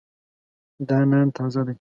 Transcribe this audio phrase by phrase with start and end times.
[0.87, 1.75] دا نان تازه دی.